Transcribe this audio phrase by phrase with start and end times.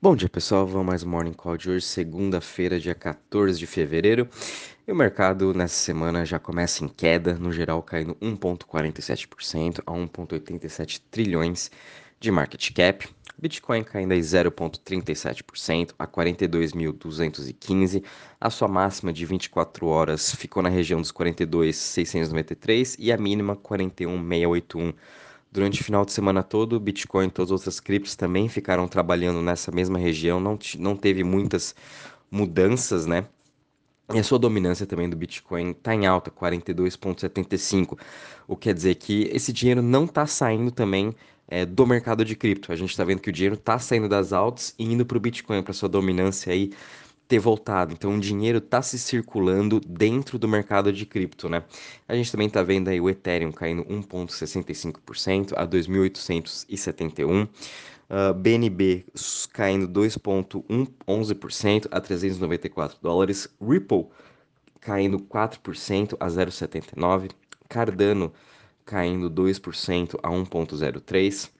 [0.00, 4.28] Bom dia pessoal, vamos mais Morning Call de hoje, segunda-feira, dia 14 de fevereiro.
[4.86, 11.00] E o mercado nessa semana já começa em queda, no geral caindo 1,47% a 1,87
[11.10, 11.70] trilhões
[12.20, 13.08] de market cap.
[13.38, 18.04] Bitcoin caindo aí 0,37% a 42.215.
[18.38, 24.94] A sua máxima de 24 horas ficou na região dos 42.693 e a mínima 41.681.
[25.56, 29.40] Durante o final de semana todo, Bitcoin e todas as outras criptos também ficaram trabalhando
[29.40, 31.74] nessa mesma região, não, não teve muitas
[32.30, 33.24] mudanças, né?
[34.12, 37.98] E a sua dominância também do Bitcoin está em alta, 42,75.
[38.46, 41.14] O que quer dizer que esse dinheiro não está saindo também
[41.48, 42.70] é, do mercado de cripto.
[42.70, 45.20] A gente está vendo que o dinheiro está saindo das altas e indo para o
[45.20, 46.70] Bitcoin, para sua dominância aí
[47.28, 47.92] ter voltado.
[47.92, 51.64] Então o dinheiro está se circulando dentro do mercado de cripto, né?
[52.08, 57.48] A gente também está vendo aí o Ethereum caindo 1,65% a 2.871.
[58.08, 59.04] Uh, BNB
[59.52, 63.48] caindo 2,11% a 394 dólares.
[63.60, 64.06] Ripple
[64.80, 67.32] caindo 4% a 0,79.
[67.68, 68.32] Cardano
[68.84, 71.50] caindo 2% a 1,03.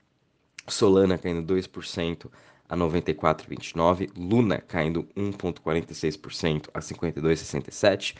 [0.69, 2.29] Solana caindo 2%
[2.69, 8.15] a 94,29, Luna caindo 1,46% a 52,67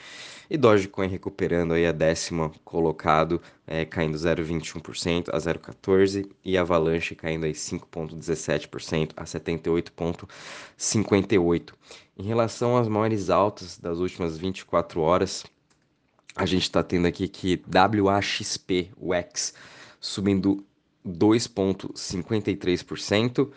[0.49, 7.45] e Dogecoin recuperando aí a décima colocado, é, caindo 0,21% a 0,14 e Avalanche caindo
[7.45, 11.73] aí 5,17% a 78,58.
[12.17, 15.43] Em relação às maiores altas das últimas 24 horas,
[16.35, 19.53] a gente está tendo aqui que WAXP, o X,
[19.99, 20.63] subindo
[21.05, 23.51] 2,53%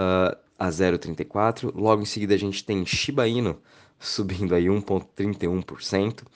[0.00, 1.72] uh, a 0,34%.
[1.74, 3.60] Logo em seguida a gente tem Shiba Inu
[3.98, 6.26] subindo aí 1,31%, uh,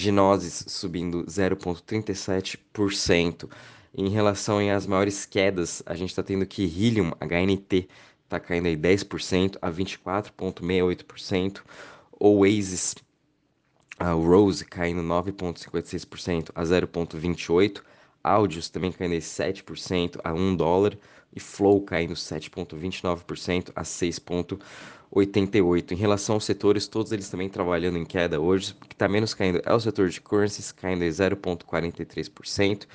[0.00, 3.50] Gnosis subindo 0,37%.
[3.96, 7.88] Em relação às maiores quedas, a gente está tendo que Helium, HNT,
[8.24, 11.62] está caindo aí 10% a 24,68%.
[12.18, 12.94] Oasis,
[14.00, 17.82] uh, Rose caindo 9,56% a 0,28%.
[18.22, 20.96] Áudios também caindo 7% a 1 dólar
[21.34, 25.92] e Flow caindo 7,29% a 6,88.
[25.92, 28.76] Em relação aos setores, todos eles também trabalhando em queda hoje.
[28.80, 32.86] O que está menos caindo é o setor de currencies, caindo 0,43%.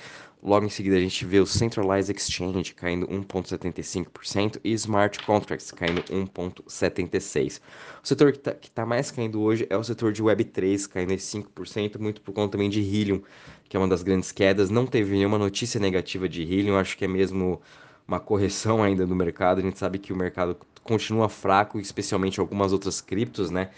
[0.42, 6.02] Logo em seguida, a gente vê o Centralized Exchange caindo 1,75% e Smart Contracts caindo
[6.04, 7.60] 1,76%.
[8.02, 12.00] O setor que está tá mais caindo hoje é o setor de Web3, caindo 5%,
[12.00, 13.22] muito por conta também de Helium,
[13.68, 14.70] que é uma das grandes quedas.
[14.70, 17.60] Não teve nenhuma notícia negativa de Helium, acho que é mesmo
[18.10, 19.60] uma correção ainda no mercado.
[19.60, 23.70] A gente sabe que o mercado continua fraco, especialmente algumas outras criptos, né?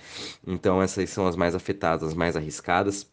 [0.48, 3.12] Então essas são as mais afetadas, as mais arriscadas.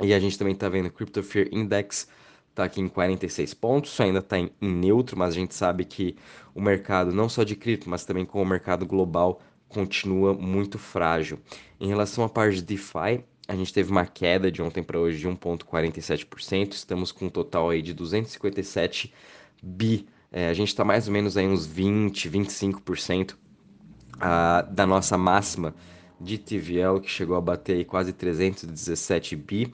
[0.00, 2.08] E a gente também está vendo o Crypto Fear Index
[2.50, 6.16] está aqui em 46 pontos, ainda está em, em, neutro, mas a gente sabe que
[6.54, 11.40] o mercado, não só de cripto, mas também com o mercado global, continua muito frágil.
[11.80, 15.18] Em relação à parte de DeFi, a gente teve uma queda de ontem para hoje
[15.18, 19.12] de 1,47%, estamos com um total aí de 257
[19.60, 20.06] bi.
[20.36, 23.36] É, a gente está mais ou menos aí uns 20, 25%
[24.18, 25.72] a, da nossa máxima
[26.20, 29.72] de TVL, que chegou a bater aí quase 317 bi.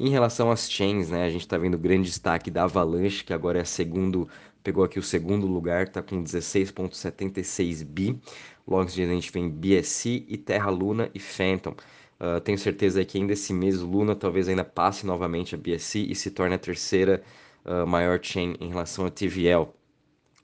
[0.00, 3.34] Em relação às chains, né, a gente está vendo o grande destaque da Avalanche, que
[3.34, 4.26] agora é segundo,
[4.62, 8.18] pegou aqui o segundo lugar, está com 16,76 bi.
[8.66, 11.74] Logo a gente vem BSC e Terra Luna e Phantom.
[12.18, 16.14] Uh, tenho certeza que ainda esse mês Luna talvez ainda passe novamente a BSC e
[16.14, 17.22] se torne a terceira
[17.66, 19.77] uh, maior chain em relação a TVL.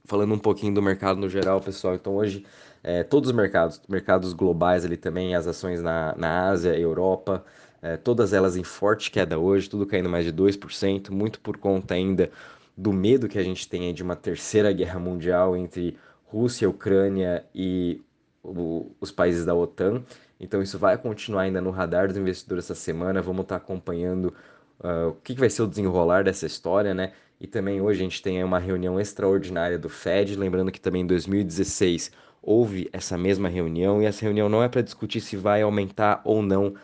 [0.07, 2.45] Falando um pouquinho do mercado no geral, pessoal, então hoje
[2.83, 7.45] é, todos os mercados, mercados globais ali também, as ações na, na Ásia, Europa,
[7.81, 11.95] é, todas elas em forte queda hoje, tudo caindo mais de 2%, muito por conta
[11.95, 12.31] ainda
[12.77, 18.03] do medo que a gente tem de uma terceira guerra mundial entre Rússia, Ucrânia e
[18.43, 20.03] o, os países da OTAN.
[20.39, 23.23] Então isso vai continuar ainda no radar dos investidores essa semana.
[23.23, 24.35] Vamos estar acompanhando
[24.81, 27.13] uh, o que, que vai ser o desenrolar dessa história, né?
[27.41, 31.07] E também hoje a gente tem uma reunião extraordinária do Fed, lembrando que também em
[31.07, 36.21] 2016 houve essa mesma reunião e essa reunião não é para discutir se vai aumentar
[36.25, 36.75] ou não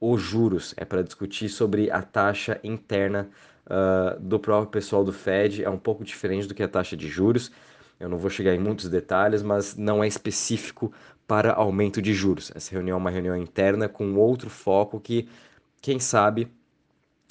[0.00, 3.28] os juros, é para discutir sobre a taxa interna
[3.66, 7.08] uh, do próprio pessoal do Fed, é um pouco diferente do que a taxa de
[7.08, 7.50] juros.
[7.98, 10.92] Eu não vou chegar em muitos detalhes, mas não é específico
[11.26, 12.52] para aumento de juros.
[12.54, 15.28] Essa reunião é uma reunião interna com outro foco que,
[15.82, 16.48] quem sabe,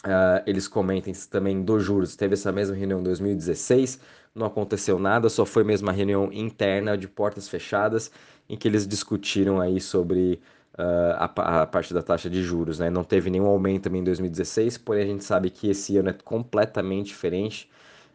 [0.06, 2.16] uh, eles comentem também dos juros.
[2.16, 4.00] Teve essa mesma reunião em 2016,
[4.36, 8.12] não aconteceu nada, só foi mesmo uma reunião interna de portas fechadas
[8.50, 10.40] em que eles discutiram aí sobre
[10.78, 12.80] uh, a, a, parte da taxa de juros.
[12.80, 12.90] Né?
[12.90, 16.14] Não teve nenhum aumento também em 2016, porém a gente sabe que esse ano é
[16.14, 17.70] completamente diferente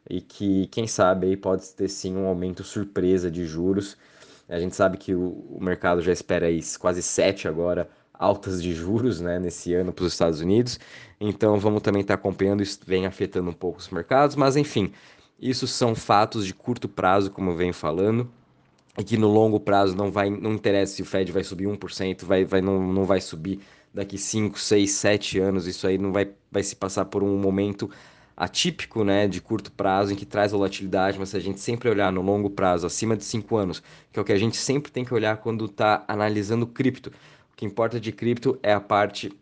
[0.08, 3.96] e que, quem sabe, aí pode ter sim um aumento surpresa de juros.
[4.48, 8.74] A gente sabe que o, o mercado já espera aí quase 7 agora altas de
[8.74, 10.78] juros né, nesse ano para os Estados Unidos.
[11.20, 14.92] Então vamos também estar tá acompanhando, isso vem afetando um pouco os mercados, mas enfim,
[15.40, 18.30] isso são fatos de curto prazo, como eu venho falando,
[18.98, 22.24] e que no longo prazo não vai, não interessa se o Fed vai subir 1%,
[22.24, 23.60] vai, vai, não, não vai subir
[23.92, 27.90] daqui 5, 6, 7 anos, isso aí não vai, vai se passar por um momento
[28.36, 32.10] atípico, né, de curto prazo, em que traz volatilidade, mas se a gente sempre olhar
[32.10, 33.82] no longo prazo, acima de 5 anos,
[34.12, 37.12] que é o que a gente sempre tem que olhar quando está analisando cripto.
[37.62, 39.32] Que importa de cripto é a parte,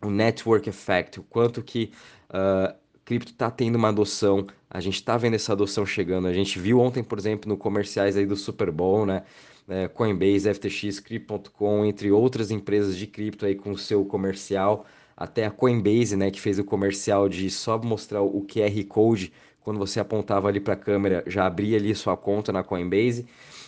[0.00, 1.90] o network effect, o quanto que
[2.30, 2.72] uh,
[3.04, 6.28] cripto está tendo uma adoção, a gente está vendo essa adoção chegando.
[6.28, 9.24] A gente viu ontem, por exemplo, no comerciais aí do Super Bowl, né?
[9.66, 15.44] É, Coinbase, FTX, Crypto.com, entre outras empresas de cripto aí com o seu comercial, até
[15.44, 19.98] a Coinbase, né, que fez o comercial de só mostrar o QR Code quando você
[19.98, 23.26] apontava ali para a câmera, já abria ali sua conta na Coinbase.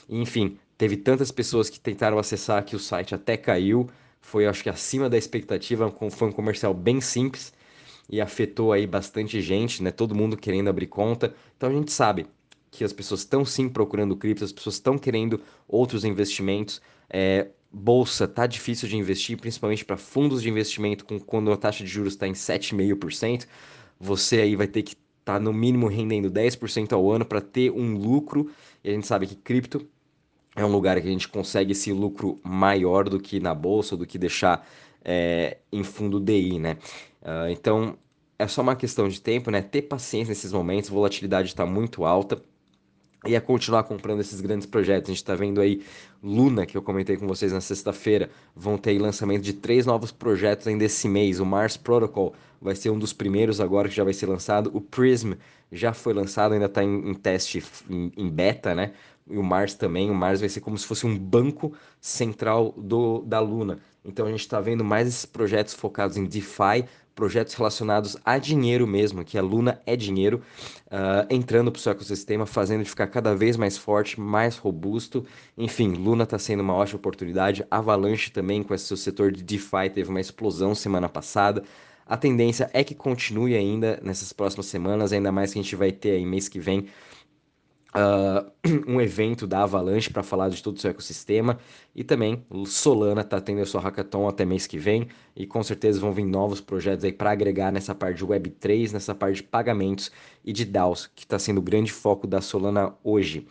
[0.08, 3.86] Enfim, teve tantas pessoas que tentaram acessar que o site até caiu.
[4.18, 7.52] Foi, acho que acima da expectativa, foi um comercial bem simples
[8.08, 9.90] e afetou aí bastante gente, né?
[9.90, 11.34] Todo mundo querendo abrir conta.
[11.54, 12.26] Então a gente sabe
[12.70, 16.80] que as pessoas estão sim procurando cripto, as pessoas estão querendo outros investimentos.
[17.10, 21.84] É, bolsa tá difícil de investir, principalmente para fundos de investimento, com, quando a taxa
[21.84, 23.46] de juros está em 7,5%.
[24.00, 27.70] Você aí vai ter que estar tá, no mínimo rendendo 10% ao ano para ter
[27.70, 28.50] um lucro.
[28.82, 29.86] E a gente sabe que cripto
[30.56, 34.06] é um lugar que a gente consegue esse lucro maior do que na bolsa, do
[34.06, 34.66] que deixar
[35.04, 36.76] é, em fundo DI, né?
[37.22, 37.96] Uh, então
[38.38, 39.62] é só uma questão de tempo, né?
[39.62, 42.42] Ter paciência nesses momentos, volatilidade está muito alta
[43.26, 45.10] e é continuar comprando esses grandes projetos.
[45.10, 45.82] A gente está vendo aí
[46.22, 50.66] Luna, que eu comentei com vocês na sexta-feira, vão ter lançamento de três novos projetos
[50.66, 51.40] ainda esse mês.
[51.40, 54.70] O Mars Protocol vai ser um dos primeiros agora que já vai ser lançado.
[54.74, 55.32] O Prism
[55.70, 58.92] já foi lançado, ainda está em, em, teste em, em, beta, né?
[59.28, 60.10] E o Mars também.
[60.10, 63.78] O Mars vai ser como se fosse um banco central do, da Luna.
[64.04, 68.86] Então a gente está vendo mais esses projetos focados em DeFi, projetos relacionados a dinheiro
[68.86, 70.42] mesmo, que a Luna é dinheiro,
[70.86, 75.24] uh, entrando para o seu ecossistema, fazendo de ficar cada vez mais forte, mais robusto.
[75.56, 77.66] Enfim, Luna está sendo uma ótima oportunidade.
[77.70, 81.62] Avalanche também, com esse seu setor de DeFi, teve uma explosão semana passada.
[82.06, 85.92] A tendência é que continue ainda nessas próximas semanas, ainda mais que a gente vai
[85.92, 86.86] ter aí mês que vem
[87.90, 88.48] Uh,
[88.86, 91.58] um evento da Avalanche para falar de todo o seu ecossistema
[91.92, 95.98] e também Solana está tendo a sua hackathon até mês que vem e com certeza
[95.98, 100.12] vão vir novos projetos aí para agregar nessa parte de Web3, nessa parte de pagamentos
[100.44, 103.44] e de DAOs, que está sendo o grande foco da Solana hoje.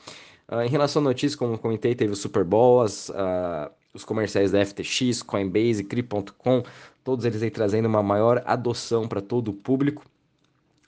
[0.48, 4.52] Uh, em relação a notícias, como comentei, teve o Super Bowl, as, uh, os comerciais
[4.52, 6.64] da FTX, Coinbase, Crypto.com,
[7.04, 10.04] todos eles aí trazendo uma maior adoção para todo o público.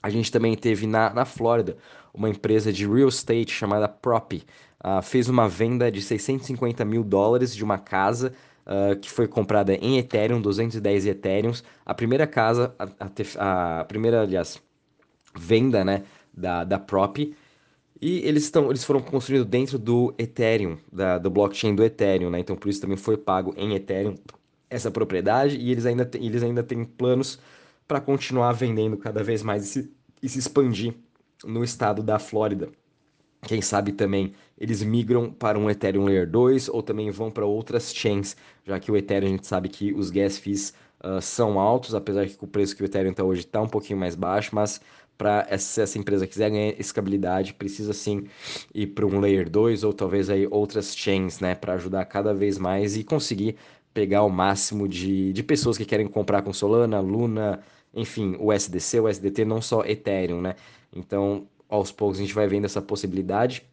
[0.01, 1.77] A gente também teve na, na Flórida
[2.13, 4.33] uma empresa de real estate chamada Prop.
[4.33, 8.33] Uh, fez uma venda de 650 mil dólares de uma casa
[8.65, 11.63] uh, que foi comprada em Ethereum, 210 Ethereums.
[11.85, 12.87] A primeira casa, a,
[13.37, 14.61] a, a primeira, aliás,
[15.35, 16.03] venda né,
[16.33, 17.17] da, da Prop.
[18.01, 22.39] E eles, estão, eles foram construídos dentro do Ethereum, da, do blockchain do Ethereum, né?
[22.39, 24.15] Então por isso também foi pago em Ethereum
[24.71, 27.37] essa propriedade e eles ainda, eles ainda têm planos
[27.91, 29.93] para continuar vendendo cada vez mais e se,
[30.23, 30.93] e se expandir
[31.43, 32.69] no estado da Flórida.
[33.41, 37.93] Quem sabe também eles migram para um Ethereum Layer 2 ou também vão para outras
[37.93, 40.73] chains, já que o Ethereum a gente sabe que os gas fees
[41.03, 43.99] uh, são altos, apesar que o preço que o Ethereum está hoje está um pouquinho
[43.99, 44.79] mais baixo, mas
[45.17, 48.23] para essa, essa empresa quiser ganhar escalabilidade, precisa sim
[48.73, 52.57] ir para um Layer 2 ou talvez aí outras chains, né, para ajudar cada vez
[52.57, 53.57] mais e conseguir
[53.93, 57.61] pegar o máximo de, de pessoas que querem comprar com Solana, Luna,
[57.93, 60.55] enfim, o SDC, o SDT, não só Ethereum, né?
[60.93, 63.63] Então, aos poucos a gente vai vendo essa possibilidade.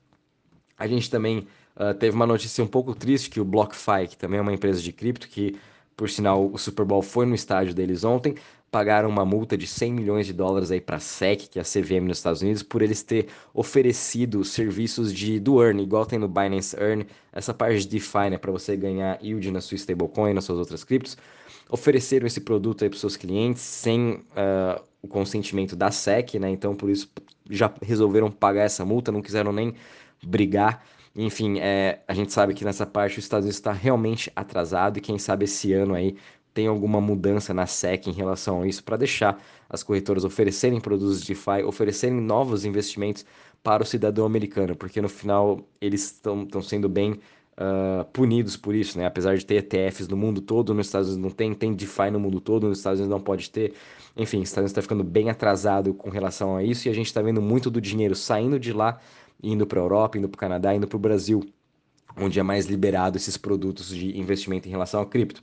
[0.77, 1.47] A gente também
[1.77, 4.81] uh, teve uma notícia um pouco triste que o BlockFi, que também é uma empresa
[4.81, 5.57] de cripto, que
[5.97, 8.37] por sinal o Super Bowl foi no estádio deles ontem,
[8.71, 11.65] pagaram uma multa de 100 milhões de dólares aí para a SEC, que é a
[11.65, 16.29] CVM nos Estados Unidos, por eles ter oferecido serviços de do Earn, igual tem no
[16.29, 20.45] Binance Earn, essa parte de DeFi, né, para você ganhar yield na sua stablecoin, nas
[20.45, 21.17] suas outras criptos
[21.69, 26.51] ofereceram esse produto para seus clientes sem uh, o consentimento da SEC, né?
[26.51, 27.11] Então, por isso,
[27.49, 29.75] já resolveram pagar essa multa, não quiseram nem
[30.23, 30.85] brigar.
[31.15, 35.01] Enfim, é, a gente sabe que nessa parte os Estados Unidos está realmente atrasado e
[35.01, 36.17] quem sabe esse ano aí
[36.55, 41.21] tem alguma mudança na SEC em relação a isso para deixar as corretoras oferecerem produtos
[41.21, 43.25] de DeFi, oferecerem novos investimentos
[43.63, 47.21] para o cidadão americano, porque no final eles estão sendo bem
[47.59, 49.07] uh, punidos por isso, né?
[49.07, 52.21] Apesar de ter ETFs no mundo todo, nos Estados Unidos não tem, tem DeFi no
[52.21, 53.75] mundo todo, nos Estados Unidos não pode ter.
[54.17, 57.07] Enfim, os Estados Unidos está ficando bem atrasado com relação a isso e a gente
[57.07, 59.01] está vendo muito do dinheiro saindo de lá,
[59.43, 61.45] indo para a Europa, indo para o Canadá, indo para o Brasil.
[62.21, 65.41] onde é mais liberado esses produtos de investimento em relação ao cripto.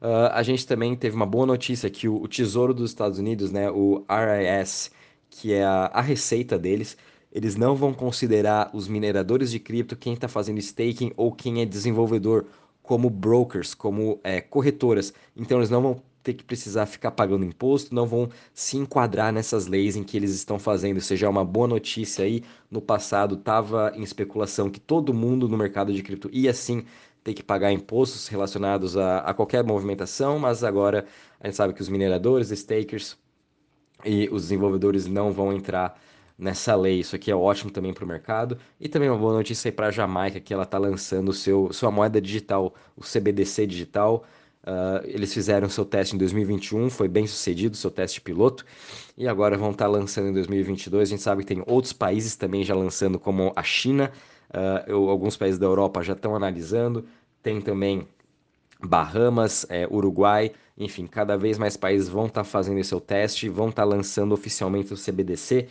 [0.00, 3.52] Uh, a gente também teve uma boa notícia que o, o, Tesouro dos Estados Unidos,
[3.52, 4.90] né, o RIS,
[5.28, 6.96] que é a, a receita deles,
[7.32, 11.64] eles não vão considerar os mineradores de cripto, quem está fazendo staking ou quem é
[11.64, 12.46] desenvolvedor,
[12.82, 15.12] como brokers, como é, corretoras.
[15.36, 19.66] Então eles não vão ter que precisar ficar pagando imposto, não vão se enquadrar nessas
[19.66, 21.00] leis em que eles estão fazendo.
[21.00, 22.42] Seja, é uma boa notícia aí.
[22.70, 26.84] No passado estava em especulação que todo mundo no mercado de cripto ia sim
[27.22, 31.06] ter que pagar impostos relacionados a, a qualquer movimentação, mas agora
[31.38, 33.16] a gente sabe que os mineradores, stakers
[34.04, 35.98] e os desenvolvedores não vão entrar
[36.40, 37.00] nessa lei.
[37.00, 38.58] Isso aqui é ótimo também para o mercado.
[38.80, 41.90] E também uma boa notícia aí para a Jamaica, que ela está lançando seu, sua
[41.90, 44.24] moeda digital, o CBDC digital.
[44.62, 48.62] Uh, eles fizeram seu teste em 2021, foi bem sucedido, seu teste piloto,
[49.16, 51.08] e agora vão estar tá lançando em 2022.
[51.08, 54.12] A gente sabe que tem outros países também já lançando, como a China,
[54.88, 57.06] uh, alguns países da Europa já estão analisando,
[57.42, 58.06] tem também
[58.82, 63.68] Bahamas, é, Uruguai, enfim, cada vez mais países vão estar tá fazendo seu teste, vão
[63.68, 65.68] estar tá lançando oficialmente o CBDC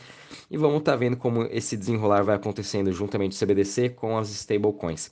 [0.52, 4.30] e vamos estar tá vendo como esse desenrolar vai acontecendo juntamente o CBDC com as
[4.30, 5.08] stablecoins.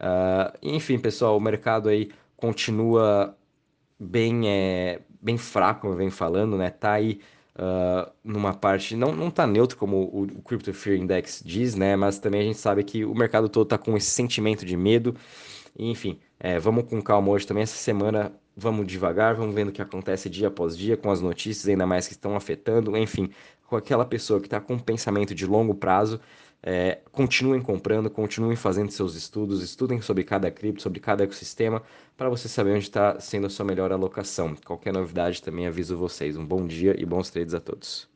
[0.00, 3.36] Uh, enfim, pessoal, o mercado aí continua
[3.98, 6.70] bem, é, bem fraco, como eu venho falando, né?
[6.70, 7.20] Tá aí
[7.56, 11.96] uh, numa parte, não, não tá neutro como o, o Crypto Fear Index diz, né?
[11.96, 15.14] Mas também a gente sabe que o mercado todo tá com esse sentimento de medo.
[15.78, 17.62] Enfim, é, vamos com calma hoje também.
[17.62, 21.68] Essa semana vamos devagar, vamos vendo o que acontece dia após dia com as notícias,
[21.68, 22.96] ainda mais que estão afetando.
[22.96, 23.30] Enfim,
[23.66, 26.20] com aquela pessoa que está com um pensamento de longo prazo,
[26.62, 31.82] é, continuem comprando, continuem fazendo seus estudos, estudem sobre cada cripto, sobre cada ecossistema,
[32.16, 34.54] para você saber onde está sendo a sua melhor alocação.
[34.64, 36.36] Qualquer novidade também aviso vocês.
[36.36, 38.15] Um bom dia e bons trades a todos.